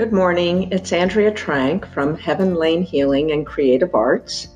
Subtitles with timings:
[0.00, 0.72] Good morning.
[0.72, 4.48] It's Andrea Trank from Heaven Lane Healing and Creative Arts.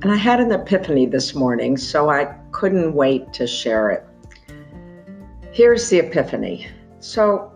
[0.00, 4.06] And I had an epiphany this morning, so I couldn't wait to share it.
[5.52, 6.68] Here's the epiphany.
[7.00, 7.52] So,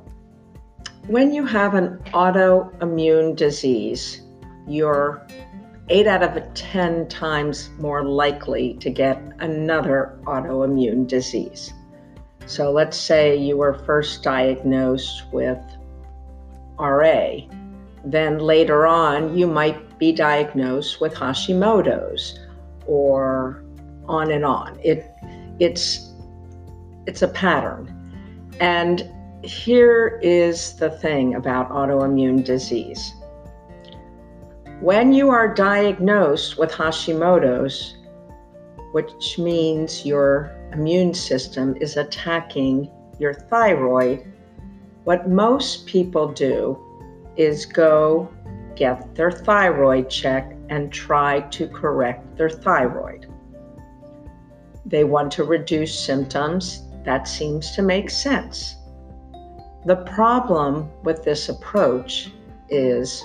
[1.07, 4.21] when you have an autoimmune disease,
[4.69, 5.27] you're
[5.89, 11.73] eight out of 10 times more likely to get another autoimmune disease.
[12.45, 15.59] So, let's say you were first diagnosed with
[16.81, 17.41] RA.
[18.05, 22.39] Then later on, you might be diagnosed with Hashimoto's
[22.87, 23.63] or
[24.07, 24.79] on and on.
[24.83, 25.07] It,
[25.59, 26.13] it's,
[27.07, 27.97] it's a pattern.
[28.61, 29.09] And
[29.43, 33.15] here is the thing about autoimmune disease.
[34.81, 37.97] When you are diagnosed with Hashimoto's,
[38.93, 44.25] which means your immune system is attacking your thyroid
[45.05, 46.79] what most people do
[47.37, 48.29] is go
[48.77, 53.27] get their thyroid checked and try to correct their thyroid.
[54.87, 56.83] They want to reduce symptoms.
[57.05, 58.77] That seems to make sense.
[59.87, 62.31] The problem with this approach
[62.69, 63.25] is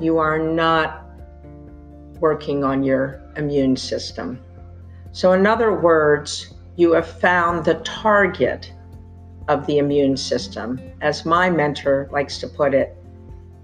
[0.00, 1.06] you are not
[2.20, 4.42] working on your immune system.
[5.12, 8.72] So, in other words, you have found the target
[9.48, 10.80] of the immune system.
[11.00, 12.96] As my mentor likes to put it,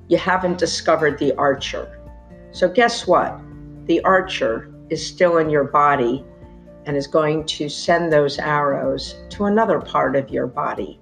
[0.08, 2.00] you haven't discovered the archer.
[2.52, 3.40] So, guess what?
[3.86, 6.24] The archer is still in your body
[6.86, 11.00] and is going to send those arrows to another part of your body.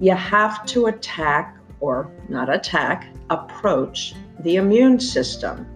[0.00, 5.66] You have to attack, or not attack, approach the immune system.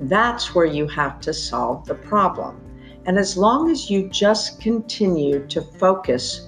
[0.00, 2.60] That's where you have to solve the problem.
[3.06, 6.47] And as long as you just continue to focus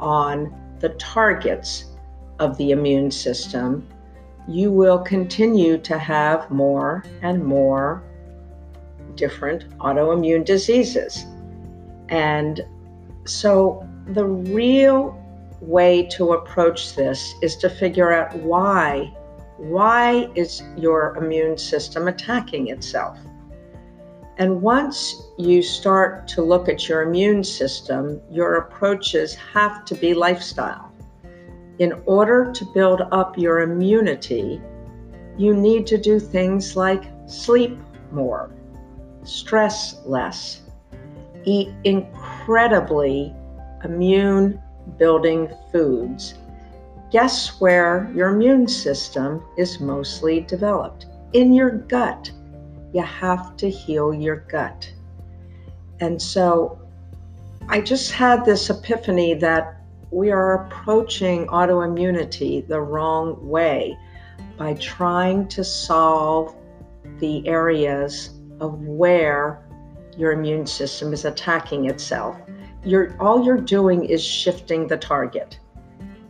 [0.00, 1.84] on the targets
[2.38, 3.86] of the immune system,
[4.48, 8.02] you will continue to have more and more
[9.14, 11.24] different autoimmune diseases.
[12.08, 12.62] And
[13.24, 15.16] so the real
[15.60, 19.14] way to approach this is to figure out why
[19.58, 23.18] why is your immune system attacking itself
[24.40, 30.14] and once you start to look at your immune system, your approaches have to be
[30.14, 30.90] lifestyle.
[31.78, 34.58] In order to build up your immunity,
[35.36, 37.78] you need to do things like sleep
[38.12, 38.50] more,
[39.24, 40.62] stress less,
[41.44, 43.34] eat incredibly
[43.84, 44.58] immune
[44.96, 46.36] building foods.
[47.10, 51.04] Guess where your immune system is mostly developed?
[51.34, 52.30] In your gut
[52.92, 54.92] you have to heal your gut.
[56.00, 56.80] And so
[57.68, 59.80] I just had this epiphany that
[60.10, 63.96] we are approaching autoimmunity the wrong way
[64.56, 66.54] by trying to solve
[67.18, 68.30] the areas
[68.60, 69.64] of where
[70.16, 72.36] your immune system is attacking itself.
[72.84, 75.58] You're, all you're doing is shifting the target.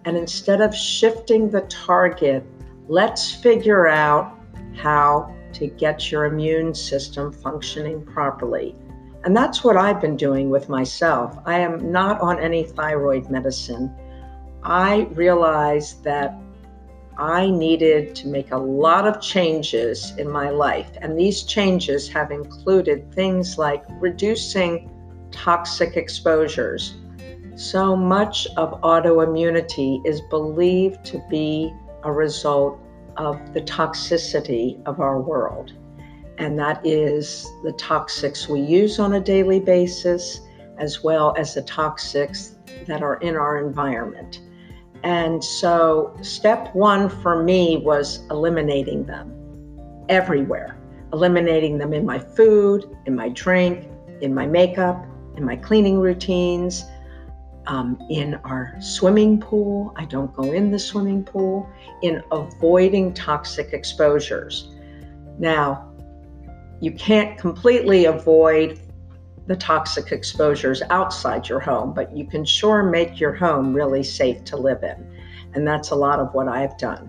[0.04, 2.44] And instead of shifting the target,
[2.88, 4.38] let's figure out
[4.76, 8.74] how to get your immune system functioning properly.
[9.24, 11.38] And that's what I've been doing with myself.
[11.44, 13.94] I am not on any thyroid medicine.
[14.62, 16.34] I realized that
[17.18, 20.90] I needed to make a lot of changes in my life.
[21.02, 24.90] And these changes have included things like reducing
[25.30, 26.94] toxic exposures.
[27.56, 31.70] So much of autoimmunity is believed to be
[32.04, 32.80] a result
[33.26, 35.72] of the toxicity of our world.
[36.38, 40.40] And that is the toxics we use on a daily basis,
[40.78, 44.40] as well as the toxics that are in our environment.
[45.02, 49.32] And so, step one for me was eliminating them
[50.08, 50.78] everywhere,
[51.12, 53.88] eliminating them in my food, in my drink,
[54.20, 55.04] in my makeup,
[55.36, 56.84] in my cleaning routines,
[57.70, 59.94] um, in our swimming pool.
[59.96, 61.70] I don't go in the swimming pool,
[62.02, 64.74] in avoiding toxic exposures.
[65.38, 65.88] Now,
[66.80, 68.80] you can't completely avoid
[69.46, 74.42] the toxic exposures outside your home, but you can sure make your home really safe
[74.46, 75.06] to live in.
[75.54, 77.08] And that's a lot of what I've done.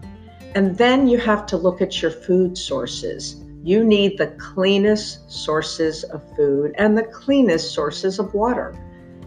[0.54, 3.44] And then you have to look at your food sources.
[3.64, 8.76] You need the cleanest sources of food and the cleanest sources of water.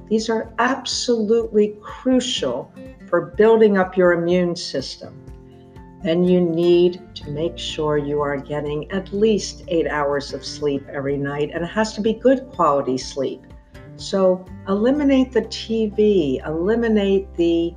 [0.09, 2.73] These are absolutely crucial
[3.09, 5.21] for building up your immune system.
[6.03, 10.87] Then you need to make sure you are getting at least eight hours of sleep
[10.93, 13.43] every night, and it has to be good quality sleep.
[13.97, 17.75] So eliminate the TV, eliminate the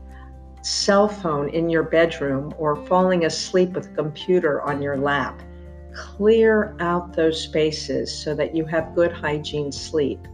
[0.61, 5.41] cell phone in your bedroom or falling asleep with a computer on your lap.
[5.93, 10.27] Clear out those spaces so that you have good hygiene sleep.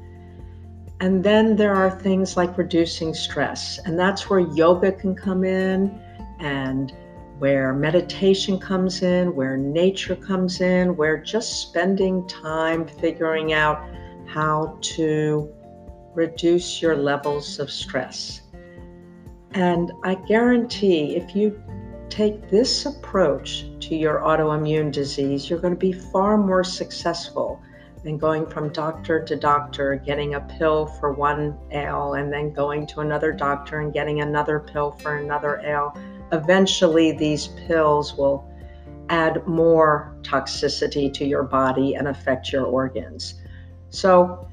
[1.03, 5.99] And then there are things like reducing stress, and that's where yoga can come in
[6.39, 6.93] and
[7.39, 13.85] where meditation comes in, where nature comes in, where just spending time figuring out
[14.27, 15.53] how to
[16.15, 18.43] reduce your levels of stress.
[19.51, 21.61] And I guarantee if you
[22.07, 27.61] take this approach to your autoimmune disease, you're going to be far more successful
[28.03, 32.85] than going from doctor to doctor, getting a pill for one ail, and then going
[32.87, 35.97] to another doctor and getting another pill for another ail.
[36.31, 38.49] Eventually, these pills will
[39.09, 43.35] add more toxicity to your body and affect your organs.
[43.89, 44.47] So,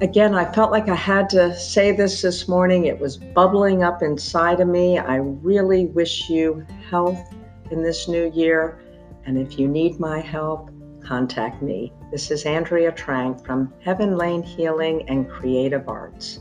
[0.00, 2.86] again, I felt like I had to say this this morning.
[2.86, 4.98] It was bubbling up inside of me.
[4.98, 7.34] I really wish you health
[7.70, 8.80] in this new year.
[9.26, 10.70] And if you need my help,
[11.04, 11.92] contact me.
[12.10, 16.40] This is Andrea Trank from Heaven Lane Healing and Creative Arts.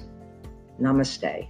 [0.80, 1.48] Namaste.